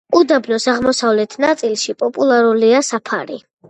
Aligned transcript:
უდაბნოს 0.19 0.65
აღმოსავლეთ 0.73 1.37
ნაწილში 1.47 1.99
პოპულარულია 2.03 2.85
საფარი. 2.93 3.45